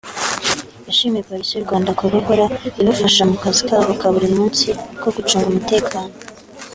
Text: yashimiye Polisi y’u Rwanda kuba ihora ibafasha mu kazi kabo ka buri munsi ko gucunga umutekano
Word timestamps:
yashimiye 0.87 1.25
Polisi 1.29 1.51
y’u 1.53 1.65
Rwanda 1.67 1.89
kuba 1.99 2.15
ihora 2.21 2.45
ibafasha 2.81 3.23
mu 3.29 3.35
kazi 3.43 3.61
kabo 3.69 3.91
ka 3.99 4.07
buri 4.13 4.27
munsi 4.37 4.67
ko 5.01 5.07
gucunga 5.15 5.47
umutekano 5.51 6.13